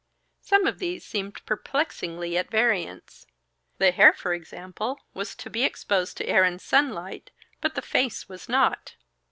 [0.41, 3.27] Some of these seemed perplexingly at variance.
[3.77, 7.29] The hair, for example, was to be exposed to air and sunlight,
[7.61, 8.95] but the face was not.